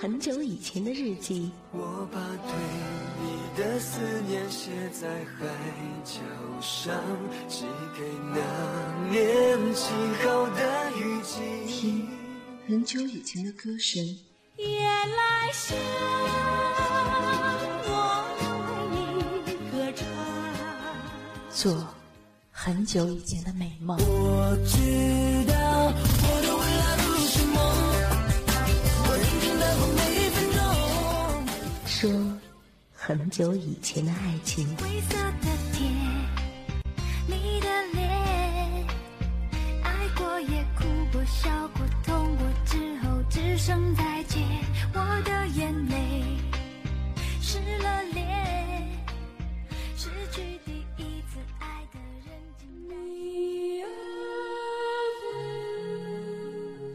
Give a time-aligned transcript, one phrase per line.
[0.00, 1.52] 很久以前的日记。
[1.72, 2.54] 我把对
[3.20, 5.06] 你的思念写在
[5.36, 5.46] 海
[6.02, 6.22] 角
[6.58, 6.96] 上，
[7.46, 8.00] 寄给
[8.32, 8.40] 那
[9.10, 9.92] 年静
[10.22, 11.42] 好的雨季。
[11.68, 12.08] 听
[12.66, 14.02] 很久以前的歌声。
[14.56, 15.76] 夜来香，
[17.84, 17.92] 我
[18.94, 18.96] 为
[19.44, 20.06] 你歌唱。
[21.50, 21.86] 做
[22.50, 23.98] 很久以前的美梦。
[23.98, 25.44] 我知
[33.10, 35.00] 一次爱的人竟然。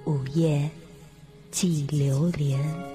[0.05, 0.69] 午夜
[1.51, 2.94] 寄流连。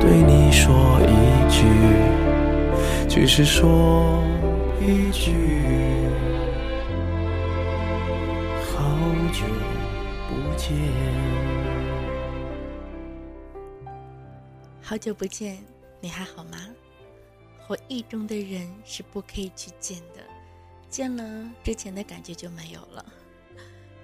[0.00, 1.04] 对你说一
[1.50, 1.66] 句，
[3.08, 4.22] 只是说
[4.80, 5.32] 一句，
[8.64, 8.98] 好
[9.32, 9.44] 久
[10.28, 10.68] 不见。
[14.80, 15.58] 好久不见，
[16.00, 16.56] 你还好吗？
[17.66, 20.22] 回忆中的人是不可以去见的，
[20.88, 21.22] 见了
[21.62, 23.04] 之前的感觉就没有了。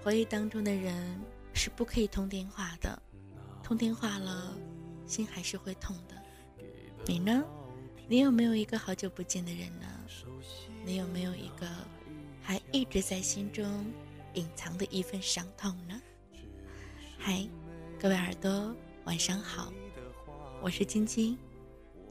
[0.02, 1.18] 回忆当中的人
[1.54, 3.00] 是不可以通电话的，
[3.62, 4.52] 通电话了，
[5.06, 6.14] 心还是会痛的。
[7.06, 7.44] 你呢？
[8.06, 9.86] 你有没有一个好久不见的人呢？
[10.84, 11.66] 你有没有一个
[12.42, 13.90] 还一直在心中
[14.34, 16.00] 隐藏的一份伤痛呢？
[17.18, 17.48] 嗨，
[17.98, 19.72] 各位耳朵，晚上好，
[20.60, 21.38] 我是晶晶，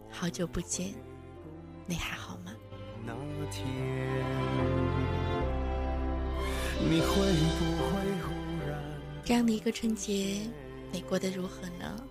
[0.10, 0.96] 好久不见，
[1.86, 2.52] 你还好吗？
[3.06, 3.14] 那
[3.52, 3.68] 天，
[6.80, 7.92] 你会不会
[8.24, 8.32] 忽
[8.68, 8.82] 然？
[9.24, 10.50] 这样的一个春节，
[10.92, 12.04] 你过得如何呢？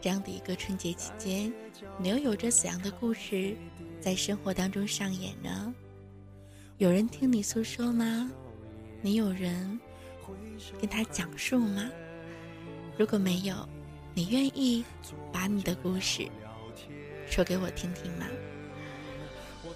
[0.00, 1.52] 这样的一个春节期间，
[1.98, 3.54] 你又有着怎样的故事
[4.00, 5.74] 在生活当中上演呢？
[6.78, 8.30] 有人听你诉说吗？
[9.02, 9.78] 你有人
[10.80, 11.90] 跟他讲述吗？
[12.96, 13.68] 如果没有，
[14.14, 14.82] 你愿意
[15.30, 16.26] 把你的故事
[17.28, 18.26] 说给我听听吗？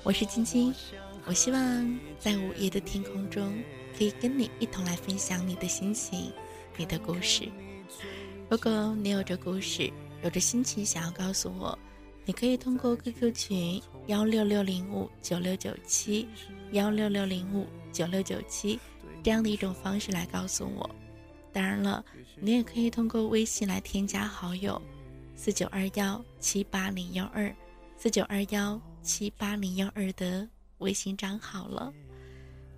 [0.02, 0.74] 我是晶晶，
[1.26, 3.54] 我希望在午夜的天空中，
[3.96, 6.32] 可以跟你一同来分享你的心情、
[6.78, 7.46] 你的故事。
[8.50, 9.90] 如果你有着故事，
[10.24, 11.78] 有着心情想要告诉我，
[12.24, 16.26] 你可以通过 QQ 群幺六六零五九六九七
[16.72, 18.80] 幺六六零五九六九七
[19.22, 20.88] 这样的一种方式来告诉我。
[21.52, 22.02] 当然了，
[22.40, 24.80] 你也可以通过微信来添加好友
[25.36, 27.54] 四九二幺七八零幺二
[27.98, 30.48] 四九二幺七八零幺二的
[30.78, 31.92] 微信账号了。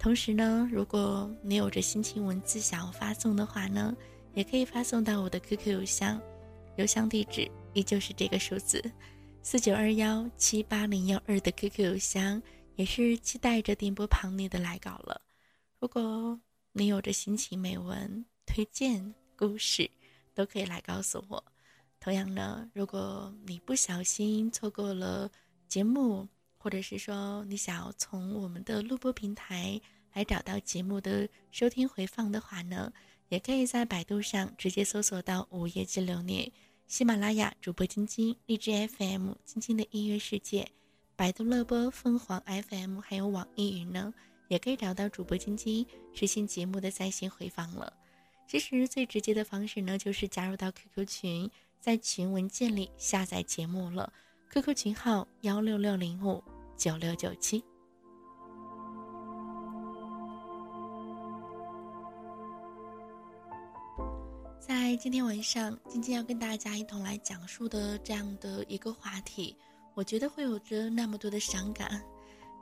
[0.01, 3.97] 同时呢，如果你有着心情文字想要发送的话呢，
[4.35, 6.21] 也可以发送到我的 QQ 邮箱，
[6.77, 8.83] 邮箱地址依旧是这个数字
[9.43, 12.43] 四九二幺七八零幺二的 QQ 邮箱，
[12.75, 15.21] 也是期待着电波旁你的来稿了。
[15.79, 16.39] 如果
[16.73, 19.91] 你有着心情美文推荐故事，
[20.35, 21.43] 都可以来告诉我。
[21.99, 25.31] 同样呢，如果你不小心错过了
[25.69, 26.29] 节目，
[26.59, 29.81] 或者是说你想要从我们的录播平台
[30.13, 32.93] 来找到节目的收听回放的话呢，
[33.29, 36.45] 也可以在百度上直接搜索到《午夜之流年》、
[36.89, 40.71] 喜马拉雅主播晶晶、荔枝 FM、晶晶的音乐世界、
[41.17, 44.15] 百度乐播、凤凰 FM，还有网易云呢，
[44.47, 45.85] 也可以找到主播晶晶
[46.15, 47.93] 实现节目的在线回放了。
[48.47, 51.51] 其实最直接的方式呢，就是加入到 QQ 群。
[51.81, 54.13] 在群文件里下载节目了
[54.51, 56.43] ，QQ 群号幺六六零五
[56.77, 57.63] 九六九七。
[64.89, 69.53] 在今天晚上，晶晶要跟大家一同来讲述的这样的一个话题，
[69.95, 72.01] 我觉得会有着那么多的伤感，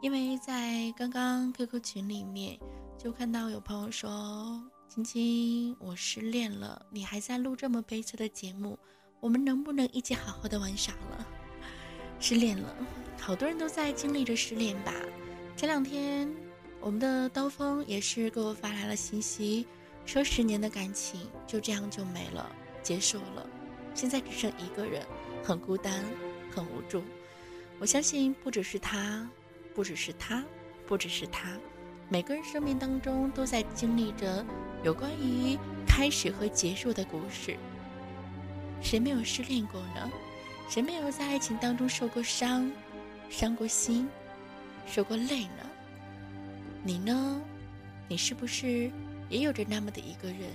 [0.01, 2.59] 因为在刚刚 QQ 群里面
[2.97, 8.79] 就看到有朋友说：“晶晶，我失恋了，你还在录这么悲催的节目。”
[9.21, 11.27] 我们能不能一起好好的玩耍了？
[12.21, 12.75] 失恋了，
[13.21, 14.95] 好多人都在经历着失恋吧。
[15.59, 16.27] 前两天，
[16.81, 19.67] 我们的刀锋也是给我发来了信息，
[20.07, 22.51] 说十年的感情就这样就没了，
[22.83, 23.47] 结束了。
[23.95, 25.05] 现在只剩一个人，
[25.43, 26.05] 很孤单，
[26.51, 27.03] 很无助。
[27.79, 29.29] 我相信不只是他，
[29.75, 30.45] 不只是他，
[30.87, 31.57] 不只是他，
[32.09, 34.45] 每个人生命当中都在经历着
[34.83, 37.57] 有关于开始和结束的故事。
[38.81, 40.11] 谁没有失恋过呢？
[40.69, 42.71] 谁没有在爱情当中受过伤、
[43.29, 44.09] 伤过心、
[44.87, 45.71] 受过累呢？
[46.83, 47.41] 你呢？
[48.07, 48.91] 你是不是
[49.29, 50.51] 也有着那么的一个人，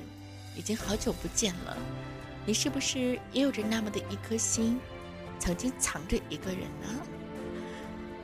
[0.56, 1.78] 已经好久不见了？
[2.46, 4.80] 你是不是也有着那么的一颗心，
[5.40, 6.88] 曾经藏着一个人呢？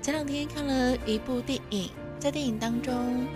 [0.01, 1.89] 前两天看了一部电影，
[2.19, 3.27] 在电影当中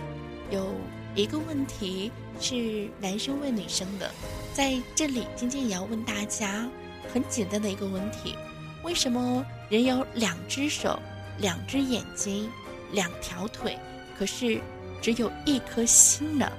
[0.50, 0.72] 有
[1.14, 2.10] 一个问题
[2.40, 4.10] 是男生问女生的。
[4.54, 6.68] 在这里，晶晶也要问大家
[7.12, 8.36] 很简单的一个问题：
[8.82, 10.98] 为什么人有两只手、
[11.38, 12.48] 两只眼睛、
[12.92, 13.78] 两条腿，
[14.18, 14.60] 可是
[15.02, 16.50] 只有一颗心呢？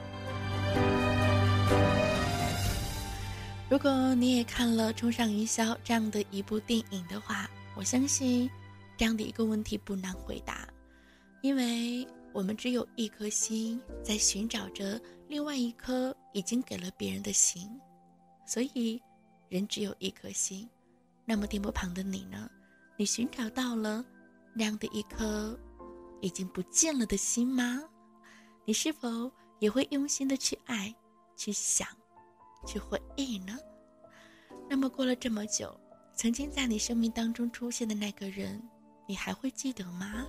[3.72, 8.52] 如果你也看了《冲上云霄》这样的一部电影的话，我相信
[8.98, 10.68] 这样的一个问题不难回答，
[11.42, 15.00] 因为我们只有一颗心，在寻找着。
[15.30, 17.66] 另外一颗已经给了别人的心，
[18.46, 19.02] 所以
[19.48, 20.70] 人只有一颗心。
[21.24, 22.52] 那么电波旁的你呢？
[22.98, 24.04] 你寻找到了
[24.54, 25.58] 那样的一颗
[26.20, 27.82] 已经不见了的心吗？
[28.66, 30.94] 你是否也会用心的去爱、
[31.38, 31.88] 去想、
[32.66, 33.58] 去回忆呢？
[34.70, 35.80] 那么过了这么久，
[36.16, 38.62] 曾经在你生命当中出现的那个人，
[39.08, 40.26] 你还会记得吗？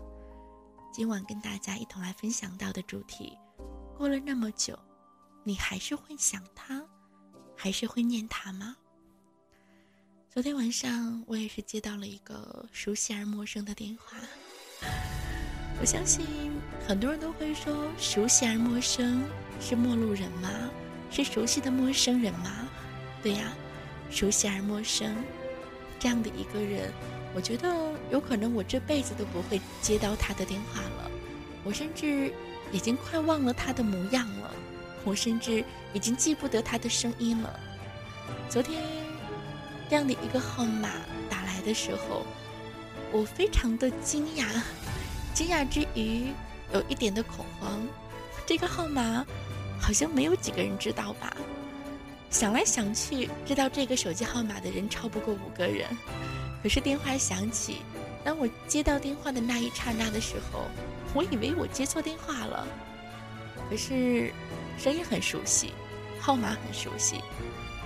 [0.93, 3.39] 今晚跟大家一同来分享到的主题，
[3.97, 4.79] 过了那么久。
[5.45, 6.85] 你还是会想他，
[7.57, 8.77] 还是会念他吗？
[10.31, 14.17] 昨天晚上我也是接到了一个熟悉而陌生的电话。
[15.81, 16.25] 我相信
[16.87, 19.25] 很多人都会说，熟悉而陌生
[19.61, 20.49] 是陌路人吗？
[21.13, 22.67] 是熟悉的陌生人吗？
[23.23, 23.53] 对呀，
[24.11, 25.15] 熟悉而陌生
[26.01, 26.91] 这样的一个人，
[27.35, 27.69] 我觉得
[28.11, 31.11] 有可能我这辈子都不会接到他的电话了。
[31.63, 32.33] 我甚至
[32.73, 34.51] 已经快忘了他的模样了。
[35.05, 37.61] 我甚至已经记不得他的声音了。
[38.49, 38.81] 昨天
[39.91, 40.89] 这样的一个号码
[41.29, 42.25] 打来的时候，
[43.11, 44.47] 我非常的惊讶，
[45.35, 46.29] 惊讶之余
[46.73, 47.81] 有一点的恐慌。
[48.47, 49.27] 这个号码
[49.83, 51.37] 好像没有几个人知道吧？
[52.31, 55.87] 想来想去，知道这个手机号码的人超不过五个人。
[56.63, 57.83] 可是电话响起，
[58.25, 60.65] 当我接到电话的那一刹那的时候，
[61.13, 62.67] 我以为我接错电话了。
[63.69, 64.33] 可是。
[64.79, 65.71] 声音很熟悉，
[66.19, 67.17] 号码很熟悉，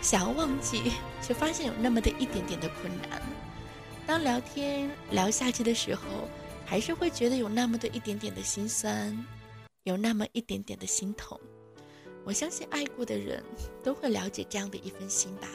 [0.00, 3.20] 想要忘记，却发现有那么的一点点的困难。
[4.06, 6.02] 当聊天聊下去的时候，
[6.64, 9.26] 还是会觉得有那么的一点点的心酸，
[9.82, 11.38] 有那么一点点的心痛。
[12.26, 13.40] 我相信爱过的人
[13.84, 15.46] 都会了解这样的一份心吧。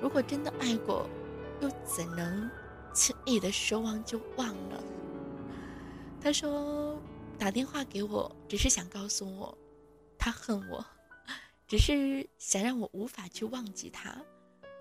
[0.00, 1.08] 如果真的爱过，
[1.60, 2.50] 又怎能
[2.92, 4.82] 轻易的说忘就忘呢？
[6.20, 7.00] 他说
[7.38, 9.56] 打电话给我，只是想告诉我。
[10.18, 10.84] 他恨我，
[11.68, 14.20] 只是想让我无法去忘记他，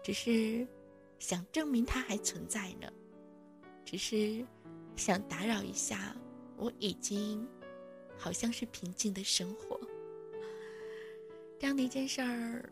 [0.04, 0.68] 只是
[1.20, 2.92] 想证明他还存在呢，
[3.86, 4.44] 只是
[4.96, 6.16] 想打扰一下
[6.58, 7.48] 我已经
[8.18, 9.80] 好像是平静的生活。
[11.64, 12.70] 这样的一件事儿，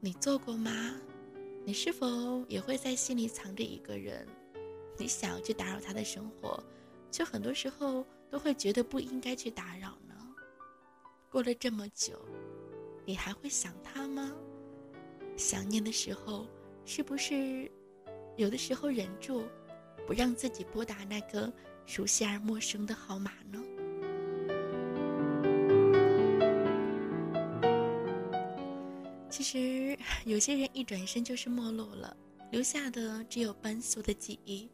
[0.00, 0.96] 你做过吗？
[1.64, 4.26] 你是否也会在心里藏着一个人？
[4.98, 6.60] 你想要去打扰他的生活，
[7.08, 10.34] 却很多时候都会觉得不应该去打扰呢？
[11.30, 12.18] 过了这么久，
[13.06, 14.32] 你还会想他吗？
[15.36, 16.44] 想念的时候，
[16.84, 17.70] 是不是
[18.36, 19.44] 有的时候忍住，
[20.04, 21.48] 不让自己拨打那个
[21.86, 23.62] 熟悉而陌生的号码呢？
[29.32, 32.14] 其实，有些人一转身就是没落了，
[32.50, 34.68] 留下的只有斑缩的记忆。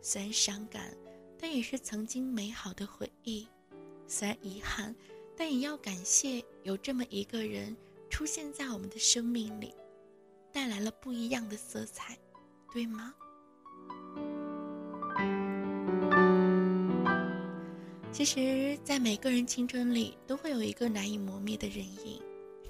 [0.00, 0.90] 虽然伤感，
[1.38, 3.46] 但也是曾经美好的回忆；
[4.08, 4.96] 虽然遗憾，
[5.36, 7.76] 但也要感谢有这么一个人
[8.08, 9.74] 出现在我们的生命里，
[10.50, 12.18] 带来了不一样的色彩，
[12.72, 13.14] 对吗？
[18.10, 22.18] 其实，在每个人青春里，都会有一个难以磨灭的人影。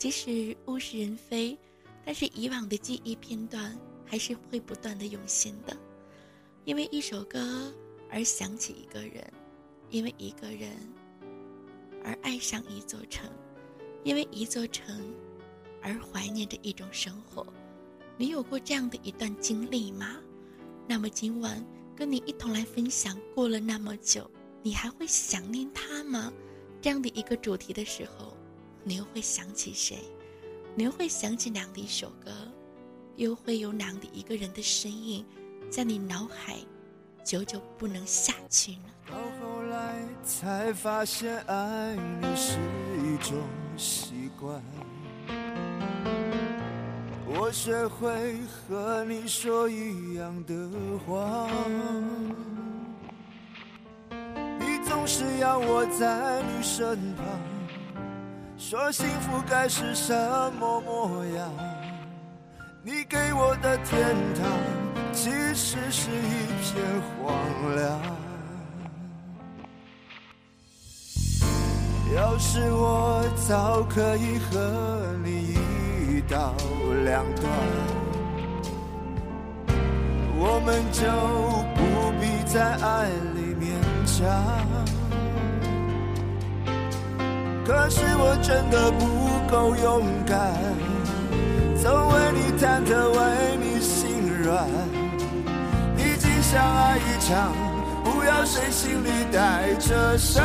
[0.05, 1.57] 即使物是人非，
[2.05, 5.75] 但是以往的记忆片段还是会不断的涌现的。
[6.67, 7.73] 因为一首歌
[8.11, 9.33] 而想起一个人，
[9.89, 10.73] 因为一个人
[12.05, 13.31] 而爱上一座城，
[14.03, 15.11] 因为一座城
[15.81, 17.47] 而怀念着一种生活。
[18.19, 20.17] 你有过这样的一段经历吗？
[20.87, 21.65] 那么今晚
[21.97, 23.19] 跟你一同来分享。
[23.35, 24.31] 过了那么久，
[24.63, 26.31] 你还会想念他吗？
[26.83, 28.37] 这样的一个主题的时候。
[28.87, 29.99] 你又会想起谁？
[30.77, 32.31] 你又会想起哪的一首歌？
[33.17, 35.25] 又会有哪的一个人的身影，
[35.71, 36.59] 在你脑海
[37.25, 38.85] 久久不能下去呢？
[39.09, 42.59] 到后来才发现，爱你是
[42.99, 43.39] 一种
[43.79, 44.63] 习惯。
[47.27, 48.37] 我学会
[48.69, 50.69] 和你说一样的
[51.07, 51.49] 话，
[54.61, 57.54] 你总是要我在你身旁。
[58.57, 60.15] 说幸福该是什
[60.59, 61.51] 么模样？
[62.83, 64.47] 你给我的天堂，
[65.13, 66.83] 其实是一片
[67.19, 67.35] 荒
[67.77, 68.01] 凉。
[72.15, 75.57] 要是我早可以和你
[76.09, 76.55] 一刀
[77.05, 77.51] 两断，
[80.39, 81.03] 我们就
[81.75, 81.81] 不
[82.21, 83.67] 必在爱里勉
[84.07, 84.94] 强。
[87.67, 90.53] 可是我真的不够勇敢，
[91.81, 94.69] 总为你忐忑，为你心软。
[95.97, 97.53] 毕竟相爱一场，
[98.05, 100.45] 不要谁心里带着伤。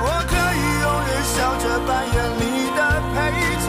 [0.00, 2.80] 我可以永远笑着扮演你的
[3.12, 3.14] 配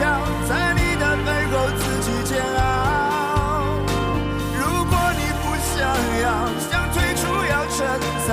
[0.48, 3.76] 在你的背后自己煎熬。
[4.56, 5.44] 如果你不
[5.76, 5.76] 想
[6.22, 6.24] 要，
[6.70, 7.76] 想退出要趁
[8.26, 8.32] 早，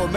[0.00, 0.16] 我没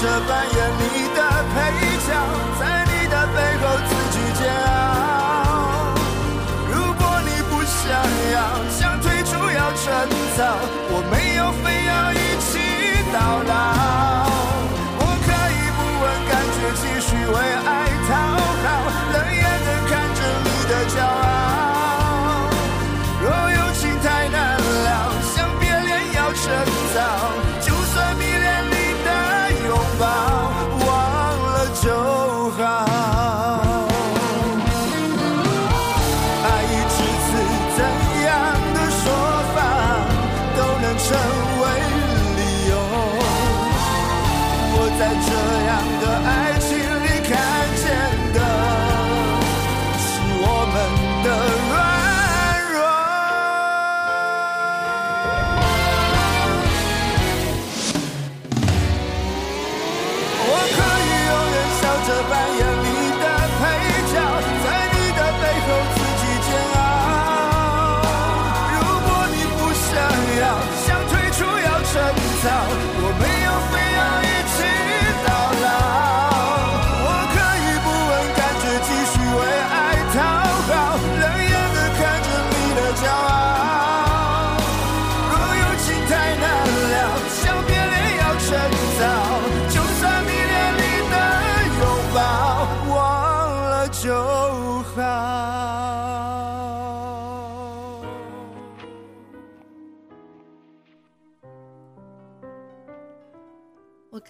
[0.00, 0.82] 着扮演你
[1.14, 1.18] 的
[1.52, 1.56] 配
[2.06, 2.08] 角，
[2.60, 4.68] 在你的背后自己煎熬。
[6.72, 7.82] 如果你不想
[8.32, 8.36] 要，
[8.70, 9.82] 想退出要趁
[10.36, 10.38] 早，
[10.90, 12.48] 我没有非要一起
[13.12, 13.77] 到老。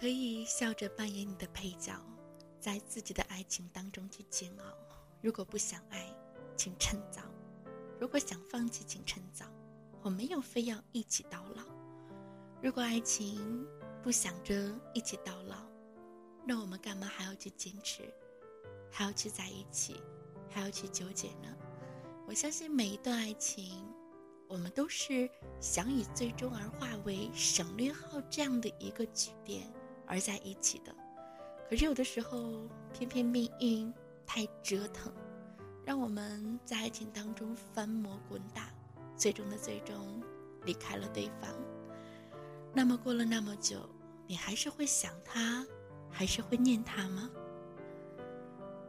[0.08, 1.92] 可以笑着扮演你的配角，
[2.58, 4.64] 在自己的爱情当中去煎熬。
[5.20, 6.10] 如果不想爱，
[6.56, 7.20] 请趁早；
[8.00, 9.44] 如果想放弃，请趁早。
[10.00, 11.62] 我没有非要一起到老。
[12.62, 13.66] 如果爱情
[14.02, 15.56] 不想着一起到老，
[16.46, 18.10] 那我们干嘛还要去坚持，
[18.90, 20.02] 还要去在一起，
[20.48, 21.54] 还要去纠结呢？
[22.26, 23.86] 我相信每一段爱情，
[24.48, 25.28] 我们都是
[25.60, 29.70] 想以最终而化为省略号这样的一个句点
[30.08, 30.94] 而在一起的。
[31.68, 33.92] 可是有的时候，偏偏命运
[34.26, 35.12] 太折腾，
[35.84, 38.70] 让我们在爱情当中翻磨滚打，
[39.16, 40.22] 最终的最终
[40.64, 41.50] 离开了对方。
[42.72, 43.88] 那么过了那么久，
[44.26, 45.66] 你还是会想他，
[46.10, 47.30] 还是会念他吗？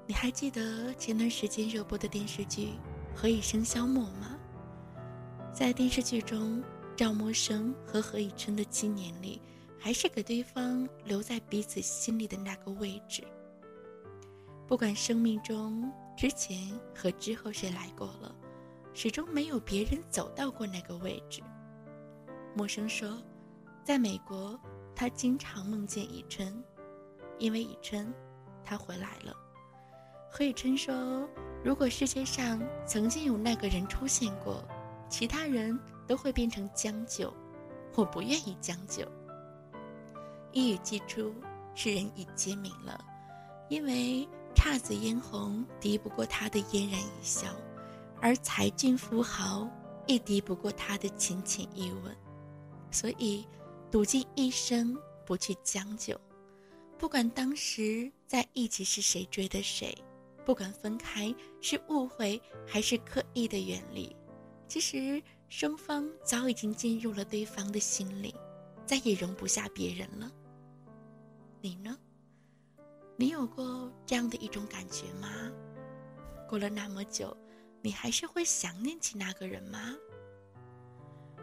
[0.08, 2.67] 你还记得前段时间热播的电视剧
[3.13, 4.38] 《何以笙箫默》吗？
[5.53, 6.63] 在电视剧中，
[6.95, 9.41] 赵默笙和何以琛的七年里，
[9.79, 13.23] 还是给对方留在彼此心里的那个位置。
[14.67, 18.35] 不管生命中之前和之后谁来过了，
[18.93, 21.41] 始终没有别人走到过那个位置。
[22.53, 23.17] 默笙说。
[23.81, 24.59] 在美国，
[24.95, 26.63] 他经常梦见以琛，
[27.39, 28.13] 因为以琛，
[28.63, 29.35] 他回来了。
[30.29, 31.27] 何以琛说
[31.65, 34.63] ：“如果世界上曾经有那个人出现过，
[35.09, 37.33] 其他人都会变成将就。
[37.95, 39.03] 我不愿意将就。”
[40.51, 41.33] 一语既出，
[41.75, 43.03] 世人已皆明了，
[43.69, 47.55] 因为姹紫嫣红敌不过他的嫣然一笑，
[48.21, 49.69] 而才俊富豪
[50.07, 52.15] 亦敌不过他的浅浅一吻，
[52.91, 53.45] 所以。
[53.91, 56.15] 赌尽一生不去将就，
[56.95, 59.97] 不管当时在一起是谁追的谁，
[60.45, 64.15] 不管分开是误会还是刻意的远离，
[64.67, 68.31] 其实双方早已经进入了对方的心里，
[68.85, 70.31] 再也容不下别人了。
[71.62, 71.98] 你呢？
[73.15, 75.30] 你有过这样的一种感觉吗？
[76.48, 77.36] 过了那么久，
[77.82, 79.95] 你还是会想念起那个人吗？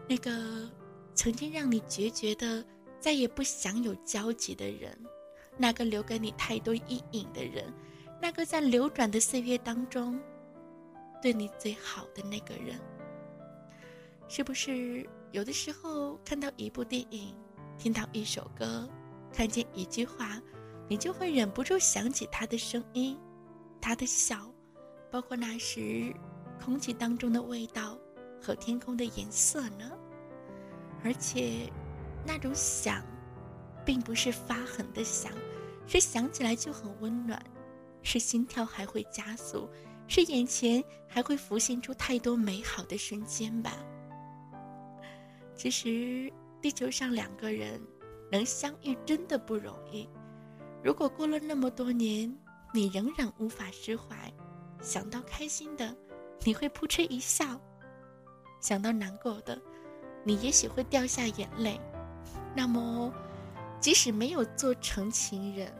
[0.08, 0.70] 那个。
[1.18, 2.62] 曾经让你决绝的，
[3.00, 4.94] 再也不想有交集的人，
[5.56, 7.72] 那个留给你太多阴影的人，
[8.20, 10.20] 那个在流转的岁月当中，
[11.22, 12.78] 对你最好的那个人，
[14.28, 17.34] 是不是有的时候看到一部电影，
[17.78, 18.86] 听到一首歌，
[19.36, 20.40] 看见一句话，
[20.88, 23.20] 你就会忍不住想起他的声音，
[23.82, 24.50] 他的笑，
[25.10, 26.10] 包括那时
[26.58, 27.98] 空气当中的味道
[28.40, 29.92] 和天空的颜色呢？
[31.04, 31.70] 而且，
[32.24, 33.04] 那种想，
[33.84, 35.30] 并不是发狠的想，
[35.86, 37.38] 是想起来就很温暖，
[38.02, 39.68] 是心跳还会加速，
[40.08, 43.76] 是眼前还会浮现出太多美好的瞬间吧。
[45.54, 47.78] 其实，地球上两个人
[48.30, 50.08] 能相遇真的不容易。
[50.82, 52.32] 如果过了那么多年，
[52.72, 54.32] 你仍然无法释怀，
[54.80, 55.96] 想到开心的，
[56.44, 57.58] 你会扑哧一笑；
[58.60, 59.60] 想到难过的，
[60.24, 61.80] 你也许会掉下眼泪，
[62.54, 63.12] 那么，
[63.80, 65.72] 即使没有做成情人，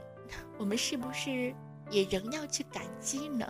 [0.59, 1.55] 我们是不是
[1.91, 3.47] 也仍要去感激呢？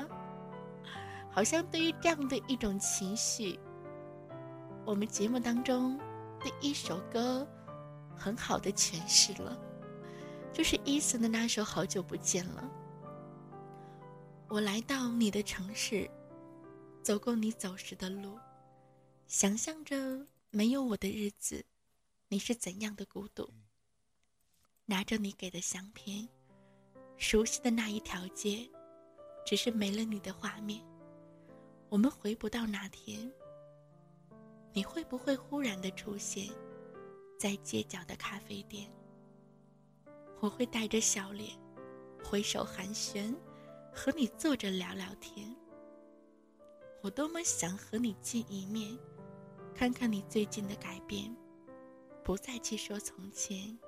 [1.30, 3.58] 好像对于这样的一种情绪，
[4.84, 5.98] 我们节目当中
[6.40, 7.46] 的一首歌，
[8.16, 9.56] 很好的诠释了，
[10.52, 12.62] 就是伊森的那首《好久不见了》。
[14.48, 16.10] 我来到你的城市，
[17.02, 18.38] 走过你走时的路，
[19.26, 20.26] 想象着。
[20.50, 21.62] 没有我的日子，
[22.28, 23.52] 你是怎样的孤独？
[24.86, 26.26] 拿着你给的相片，
[27.18, 28.66] 熟悉的那一条街，
[29.44, 30.82] 只是没了你的画面。
[31.90, 33.30] 我们回不到那天。
[34.72, 36.48] 你会不会忽然的出现
[37.38, 38.90] 在街角的咖啡店？
[40.40, 41.58] 我会带着笑脸，
[42.24, 43.34] 挥手寒暄，
[43.92, 45.54] 和你坐着聊聊天。
[47.02, 48.98] 我多么想和你见一面。
[49.74, 51.36] 看看你最近的改变，
[52.24, 53.78] 不再去说从前，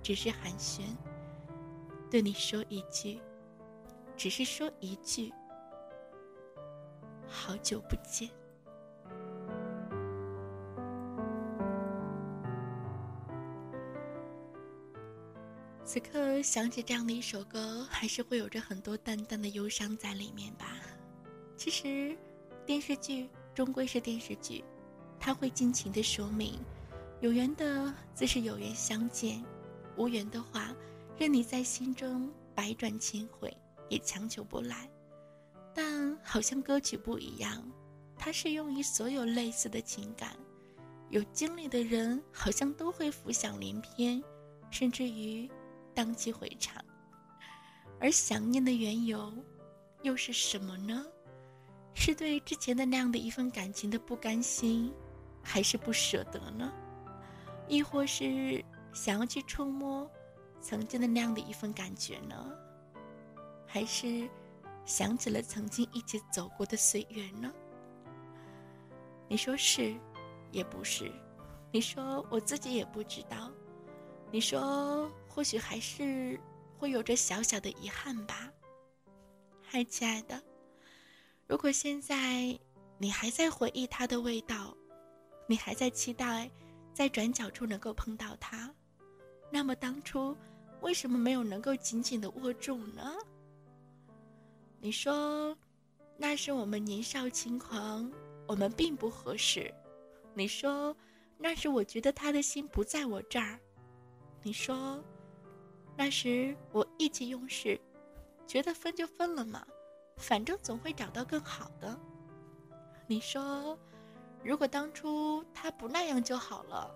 [0.00, 0.82] 只是寒暄。
[2.08, 3.20] 对你说一句，
[4.16, 5.34] 只是说一句，
[7.26, 8.30] 好久不见。
[15.96, 20.76] 此刻想起这样的一首歌，还是会有着很多淡淡的忧伤在里面吧。
[21.56, 22.14] 其实，
[22.66, 24.62] 电视剧终归是电视剧。
[25.18, 26.60] 他会尽情的说明，
[27.22, 29.42] 有缘的自是有缘相见，
[29.96, 30.76] 无缘的话，
[31.16, 33.50] 任你在心中百转千回，
[33.88, 34.86] 也强求不来。
[35.74, 37.66] 但好像歌曲不一样，
[38.18, 40.36] 它适用于所有类似的情感，
[41.08, 44.22] 有经历的人好像都会浮想联翩，
[44.70, 45.48] 甚至于
[45.96, 46.84] 荡气回肠。
[47.98, 49.32] 而想念的缘由，
[50.02, 51.04] 又是什么呢？
[51.94, 54.92] 是对之前的那样的一份感情的不甘心，
[55.42, 56.70] 还是不舍得呢？
[57.68, 60.08] 亦或是想要去触摸
[60.60, 62.52] 曾经的那样的一份感觉呢？
[63.66, 64.28] 还是
[64.84, 67.50] 想起了曾经一起走过的岁月呢？
[69.26, 69.94] 你说是，
[70.52, 71.10] 也不是；
[71.72, 73.50] 你说我自己也不知道；
[74.36, 76.38] 你说或许还是
[76.78, 78.52] 会有着小小的遗憾吧。
[79.62, 80.38] 嗨，亲爱的。
[81.46, 82.54] 如果现在
[82.98, 84.76] 你还在回忆它的味道，
[85.46, 86.50] 你还在期待
[86.92, 88.70] 在转角处能够碰到它，
[89.50, 90.36] 那么当初
[90.82, 93.16] 为什么没有能够紧紧的握住呢？
[94.80, 95.56] 你说
[96.18, 98.12] 那是我们年少轻狂，
[98.46, 99.72] 我们并不合适。
[100.34, 100.94] 你说
[101.38, 103.58] 那是我觉得他的心不在我这儿。
[104.46, 105.02] 你说
[105.96, 107.80] 那时我意气用事，
[108.46, 109.66] 觉得分就分了嘛。
[110.18, 111.98] 反正总会找到更好的。
[113.08, 113.76] 你说，
[114.44, 116.88] 如果当初他不那样就好了；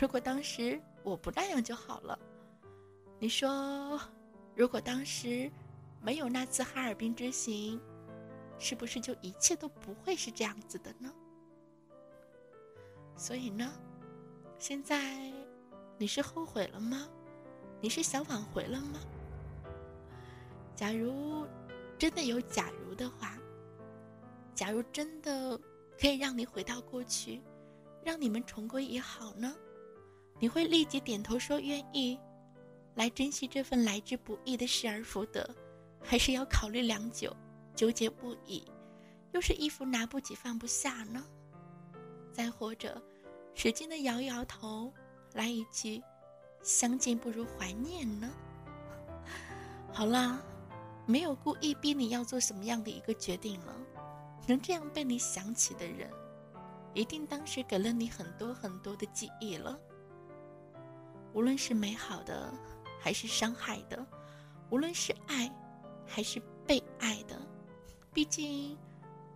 [0.00, 2.18] 如果当时我不那样就好了。
[3.18, 4.00] 你说，
[4.54, 5.52] 如果当时
[6.00, 7.78] 没有那次哈尔滨之行，
[8.58, 11.12] 是不是就一切都不会是这样子的呢？
[13.14, 13.70] 所以呢，
[14.58, 15.30] 现在
[15.98, 17.08] 你是后悔了吗？
[17.80, 19.00] 你是想挽回了吗？
[20.74, 21.46] 假如。
[21.98, 23.38] 真的有假如的话，
[24.54, 25.58] 假如真的
[25.98, 27.40] 可以让你回到过去，
[28.04, 29.56] 让你们重归于好呢？
[30.38, 32.20] 你会立即点头说愿意，
[32.96, 35.48] 来珍惜这份来之不易的失而复得，
[36.02, 37.34] 还是要考虑良久，
[37.74, 38.70] 纠结不已，
[39.32, 41.24] 又是一副拿不起放不下呢？
[42.30, 43.02] 再或者，
[43.54, 44.92] 使劲的摇摇头，
[45.36, 46.02] 来一句
[46.62, 48.28] 相见不如怀念呢？
[49.94, 50.42] 好啦。
[51.08, 53.72] 没有故意逼你要做什么样的一个决定了，
[54.48, 56.10] 能这样被你想起的人，
[56.94, 59.78] 一定当时给了你很多很多的记忆了。
[61.32, 62.52] 无论是美好的，
[63.00, 64.04] 还是伤害的，
[64.68, 65.48] 无论是爱，
[66.04, 67.40] 还是被爱的，
[68.12, 68.76] 毕竟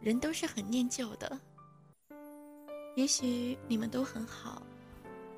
[0.01, 1.41] 人都是很念旧的。
[2.97, 4.61] 也许你们都很好，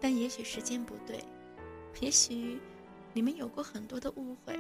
[0.03, 1.25] 但也许时间不对，
[2.01, 2.61] 也许
[3.15, 4.59] 你们有过很多的误会。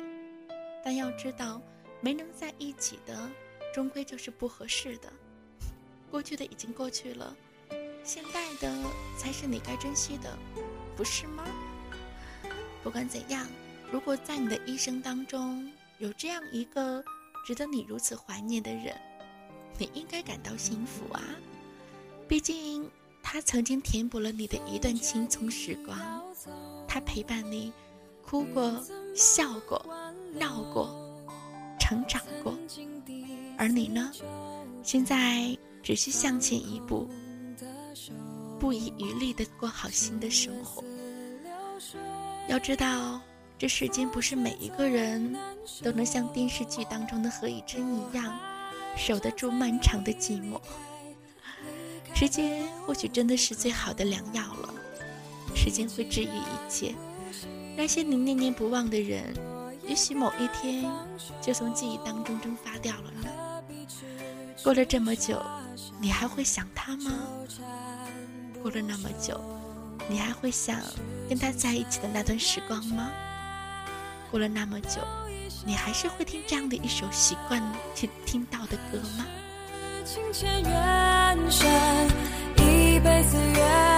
[0.84, 1.60] 但要知道，
[2.00, 3.28] 没能在一起的，
[3.74, 5.12] 终归就是不合适的。
[6.10, 7.36] 过去的已经过去了，
[8.04, 8.72] 现在的
[9.18, 10.38] 才是你该珍惜的，
[10.96, 11.44] 不是吗？
[12.82, 13.46] 不管怎样，
[13.90, 17.02] 如果在你的一生当中有这样一个
[17.44, 18.96] 值得你如此怀念的人，
[19.78, 21.22] 你应该感到幸福啊！
[22.28, 22.90] 毕竟
[23.22, 25.98] 他曾经填补了你的一段青葱时光，
[26.86, 27.72] 他陪伴你，
[28.22, 28.82] 哭过，
[29.14, 29.84] 笑过。
[30.34, 30.90] 闹过，
[31.78, 32.56] 成长过，
[33.58, 34.10] 而你呢？
[34.82, 37.06] 现在只需向前一步，
[38.58, 40.82] 不遗余力的过好新的生活。
[42.48, 43.20] 要知道，
[43.58, 45.36] 这世间不是每一个人
[45.82, 48.34] 都能像电视剧当中的何以琛一样，
[48.96, 50.58] 守得住漫长的寂寞。
[52.22, 54.72] 时间或许真的是最好的良药了，
[55.56, 56.94] 时间会治愈一切。
[57.76, 59.34] 那些你念念不忘的人。
[59.84, 60.88] 也许某一天
[61.40, 63.28] 就从记忆当中蒸发掉了呢。
[64.62, 65.42] 过了这么久，
[66.00, 67.10] 你还会想他吗？
[68.62, 69.40] 过了那么久，
[70.08, 70.80] 你还会想
[71.28, 73.10] 跟他在一起的那段时光吗？
[74.30, 75.00] 过了那么久，
[75.66, 77.60] 你还是会听这样的一首习惯
[77.96, 79.26] 去听到的歌吗？
[80.04, 81.70] 情牵远山，
[82.56, 83.91] 一辈子缘。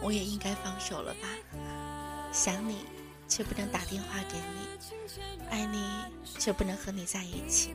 [0.00, 1.28] 我也应该放手了吧？
[2.32, 2.84] 想你，
[3.26, 5.82] 却不能打电话给你；爱你，
[6.38, 7.74] 却不能和你在一起。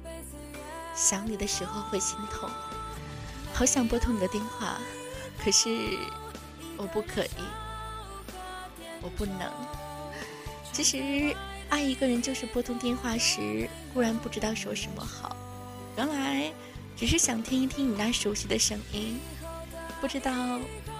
[0.95, 2.49] 想你的时候会心痛，
[3.53, 4.77] 好想拨通你的电话，
[5.43, 5.97] 可是
[6.77, 7.43] 我不可以，
[9.01, 9.51] 我不能。
[10.71, 11.35] 其实
[11.69, 15.35] 爱一个人就是拨通电话时，固然不知道说什么好，
[15.97, 16.53] 原来
[16.95, 19.19] 只是想听一听你那熟悉的声音，
[19.99, 20.31] 不知道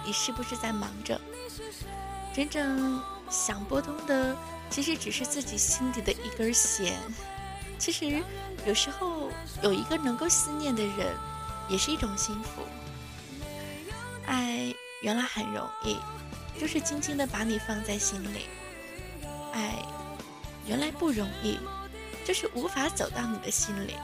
[0.04, 1.20] 你是不是在忙着。
[2.34, 4.36] 真正想拨通的，
[4.70, 6.98] 其实只是自己心底的一根弦。
[7.78, 8.22] 其实。
[8.66, 9.30] 有时候
[9.62, 11.14] 有一个能够思念的人，
[11.68, 12.62] 也是一种幸福。
[14.24, 15.98] 爱原来很容易，
[16.58, 18.46] 就是轻轻的把你放在心里。
[19.52, 19.84] 爱
[20.66, 21.58] 原来不容易，
[22.24, 23.96] 就是无法走到你的心里，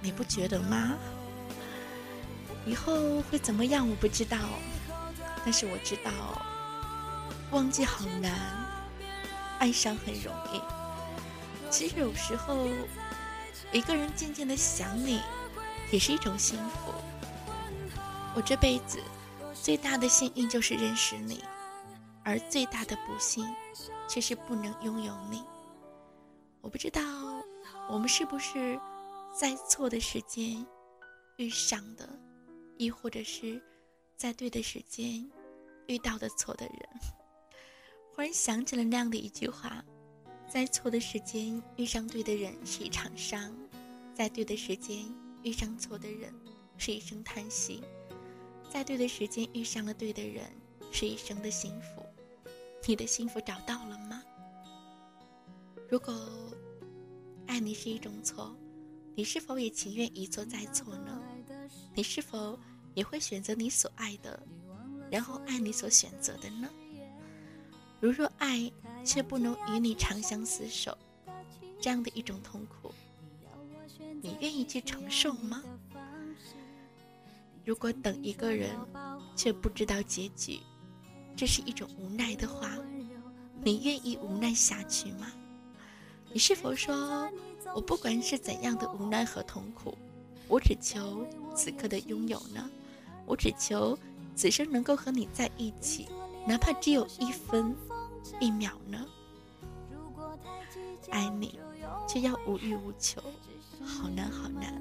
[0.00, 0.94] 你不觉得吗？
[2.64, 4.38] 以后会怎么样我不知道，
[5.44, 6.10] 但是我知道，
[7.50, 8.32] 忘记好难，
[9.58, 10.60] 爱上很容易。
[11.70, 12.66] 其实有时候。
[13.72, 15.20] 一个人静静的想你，
[15.90, 16.94] 也是一种幸福。
[18.36, 19.00] 我这辈子
[19.52, 21.42] 最大的幸运就是认识你，
[22.22, 23.44] 而最大的不幸
[24.08, 25.42] 却是不能拥有你。
[26.60, 27.02] 我不知道
[27.90, 28.78] 我们是不是
[29.36, 30.64] 在错的时间
[31.38, 32.08] 遇上的，
[32.78, 33.60] 亦或者是
[34.16, 35.28] 在对的时间
[35.86, 36.88] 遇到的错的人。
[38.14, 39.84] 忽然想起了那样的一句话。
[40.46, 43.52] 在错的时间遇上对的人是一场伤，
[44.14, 45.04] 在对的时间
[45.42, 46.32] 遇上错的人
[46.78, 47.82] 是一声叹息，
[48.70, 50.44] 在对的时间遇上了对的人
[50.92, 52.06] 是一生的幸福。
[52.86, 54.22] 你的幸福找到了吗？
[55.88, 56.14] 如果
[57.46, 58.54] 爱你是一种错，
[59.16, 61.20] 你是否也情愿一错再错呢？
[61.94, 62.56] 你是否
[62.94, 64.40] 也会选择你所爱的，
[65.14, 66.68] 然后爱你所选择的呢？
[68.00, 68.68] 如若爱
[69.04, 70.98] 却不能与你长相厮守，
[71.80, 72.92] 这样的一种痛苦，
[74.20, 75.62] 你愿意去承受吗？
[77.64, 78.76] 如果等一个人
[79.36, 80.58] 却不知道结局，
[81.36, 82.76] 这是一种无奈的话，
[83.62, 85.30] 你愿意无奈下去吗？
[86.32, 87.30] 你是否说，
[87.72, 89.96] 我不管是怎样的无奈和痛苦，
[90.48, 91.24] 我只求
[91.54, 92.68] 此刻的拥有呢？
[93.26, 93.96] 我只求
[94.34, 96.08] 此生能够和你在一起，
[96.46, 97.74] 哪怕只有一分。
[98.40, 99.06] 一秒呢？
[101.10, 101.58] 爱你，
[102.08, 103.20] 却要无欲无求，
[103.84, 104.72] 好难好难；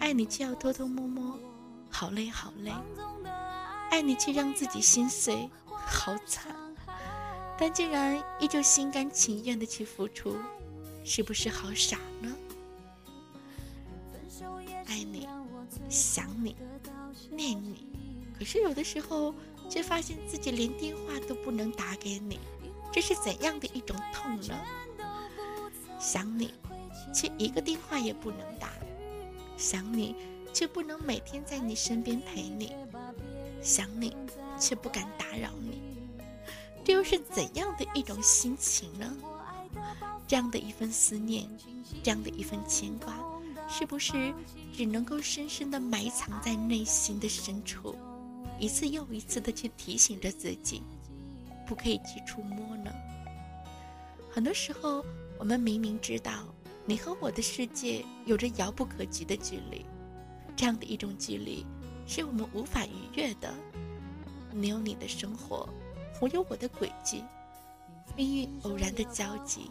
[0.00, 1.38] 爱你，却要偷偷摸摸，
[1.90, 2.72] 好累好累；
[3.90, 6.56] 爱你，却让自己心碎，好惨。
[7.58, 10.36] 但竟然依旧心甘情愿的去付出，
[11.04, 12.34] 是不是好傻呢？
[14.86, 15.28] 爱你，
[15.90, 16.56] 想你，
[17.30, 17.86] 念你，
[18.38, 19.34] 可是有的时候。
[19.68, 22.38] 却发现自己连电话都不能打给你，
[22.92, 24.56] 这是怎样的一种痛呢？
[25.98, 26.54] 想你，
[27.12, 28.68] 却一个电话也不能打；
[29.56, 30.14] 想你，
[30.54, 32.68] 却不能每天在你身边陪你；
[33.60, 34.16] 想你，
[34.56, 35.82] 却不敢打扰你。
[36.84, 39.16] 这又是怎样的一种心情呢？
[40.28, 41.48] 这样的一份思念，
[42.04, 43.18] 这样的一份牵挂，
[43.68, 44.32] 是不是
[44.72, 47.96] 只能够深深的埋藏在内心的深处？
[48.58, 50.82] 一次又一次的去提醒着自己，
[51.66, 52.90] 不可以去触摸呢。
[54.30, 55.04] 很多时候，
[55.38, 56.44] 我们明明知道
[56.84, 59.84] 你和我的世界有着遥不可及的距离，
[60.56, 61.66] 这样的一种距离
[62.06, 63.52] 是我们无法逾越的。
[64.52, 65.68] 你有你的生活，
[66.20, 67.22] 我有我的轨迹，
[68.16, 69.70] 命运偶然的交集，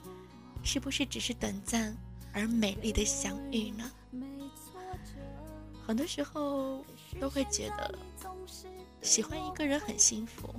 [0.63, 1.95] 是不是只是短暂
[2.31, 3.91] 而美丽的相遇呢？
[5.87, 6.83] 很多时候
[7.19, 7.97] 都会觉得。
[9.05, 10.49] 喜欢一个人很幸福，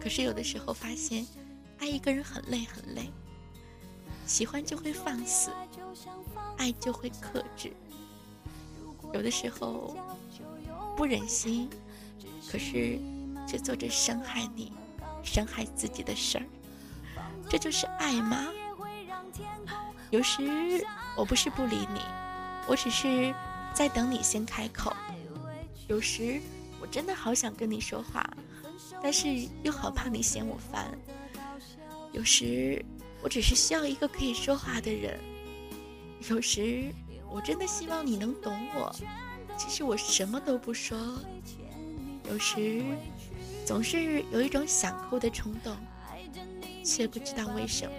[0.00, 1.24] 可是有的时候发现，
[1.78, 3.08] 爱一个人很累很累。
[4.26, 5.52] 喜欢就会放肆，
[6.58, 7.72] 爱就会克制。
[9.14, 9.96] 有的时候
[10.96, 11.70] 不忍心，
[12.50, 12.98] 可是
[13.46, 14.72] 却做着伤害你、
[15.22, 16.44] 伤害自己的事儿。
[17.48, 18.48] 这就是爱吗？
[20.10, 20.84] 有时
[21.16, 22.00] 我不是不理你，
[22.66, 23.32] 我只是
[23.72, 24.92] 在等你先开口。
[25.86, 26.40] 有时。
[26.80, 28.28] 我真的好想跟你说话，
[29.02, 30.90] 但是又好怕你嫌我烦。
[32.12, 32.84] 有时
[33.22, 35.20] 我只是需要一个可以说话的人，
[36.28, 36.92] 有时
[37.28, 38.94] 我真的希望你能懂我，
[39.56, 40.98] 其实我什么都不说，
[42.28, 42.82] 有时
[43.64, 45.76] 总是有一种想哭的冲动，
[46.82, 47.92] 却不知道为什么，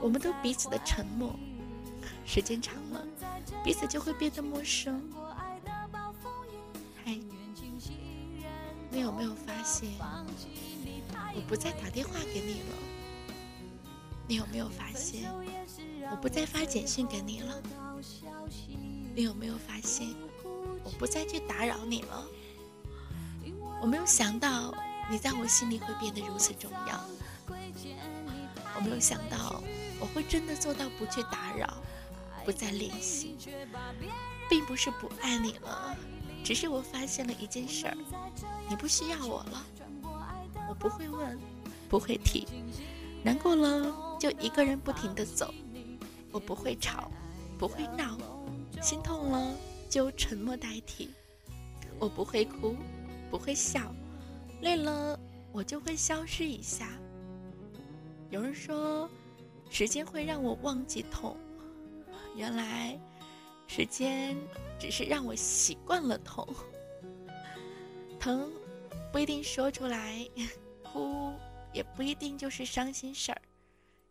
[0.00, 1.34] 我们都彼此的沉默，
[2.24, 3.04] 时间长了，
[3.64, 5.02] 彼此就会变得陌生。
[8.90, 9.90] 你有没有发现，
[11.34, 12.76] 我不再打电话给你了？
[14.26, 15.32] 你有没有发现，
[16.10, 17.62] 我不再发简讯给你了？
[19.14, 20.08] 你有没有发现，
[20.82, 22.26] 我不再去打扰你了？
[23.80, 24.74] 我没有想到
[25.10, 27.04] 你在我心里会变得如此重要。
[28.76, 29.62] 我没有想到
[29.98, 31.82] 我会真的做到不去打扰，
[32.44, 33.36] 不再联系，
[34.48, 35.96] 并不是不爱你了，
[36.42, 37.96] 只是我发现了一件事儿：
[38.68, 39.64] 你不需要我了。
[40.68, 41.38] 我不会问，
[41.88, 42.46] 不会提，
[43.22, 45.52] 难过了就一个人不停的走。
[46.32, 47.10] 我不会吵，
[47.58, 48.16] 不会闹。
[48.80, 49.54] 心痛了
[49.88, 51.10] 就沉默代替，
[51.98, 52.76] 我不会哭，
[53.30, 53.94] 不会笑，
[54.62, 55.18] 累了
[55.52, 56.88] 我就会消失一下。
[58.30, 59.10] 有人说，
[59.68, 61.36] 时间会让我忘记痛，
[62.36, 62.98] 原来
[63.72, 64.36] 时间
[64.80, 66.44] 只是让我习惯了痛。
[68.18, 68.50] 疼
[69.12, 70.28] 不一定说出来，
[70.82, 71.32] 哭
[71.72, 73.40] 也不一定就是伤心事儿，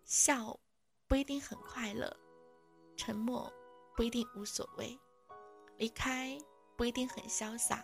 [0.05, 0.57] 笑
[1.09, 2.15] 不一定很快乐，
[2.95, 3.51] 沉默。
[3.97, 4.97] 不一定无所谓，
[5.75, 6.37] 离开
[6.77, 7.83] 不一定很潇洒，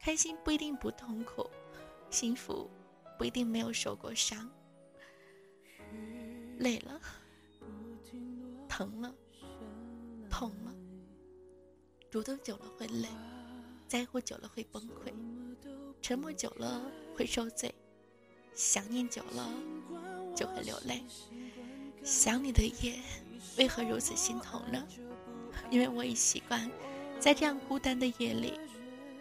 [0.00, 1.48] 开心不一定不痛苦，
[2.10, 2.68] 幸福
[3.16, 4.50] 不一定没有受过伤。
[6.58, 7.00] 累了，
[8.68, 9.14] 疼了，
[10.28, 10.74] 痛了，
[12.10, 13.08] 主动久了会累，
[13.86, 15.12] 在乎久了会崩溃，
[16.00, 16.80] 沉默久了
[17.14, 17.74] 会受罪，
[18.54, 19.52] 想念久了
[20.34, 21.04] 就会流泪。
[22.02, 22.98] 想你的夜，
[23.58, 24.82] 为何如此心痛呢？
[25.70, 26.70] 因为我已习惯，
[27.20, 28.58] 在这样孤单的夜里，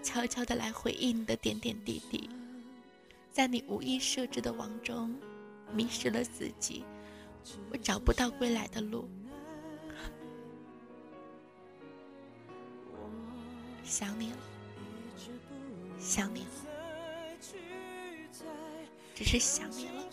[0.02, 2.30] 悄悄的来回忆你的点点滴滴，
[3.34, 5.14] 在你无意设置的网中，
[5.74, 6.86] 迷失了自己，
[7.70, 9.10] 我找不到归来的路。
[13.90, 14.38] 想你了，
[15.98, 16.48] 想你了，
[19.16, 20.04] 只是想你了。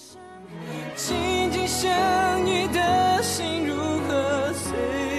[0.94, 5.13] 紧紧相依的心如何碎？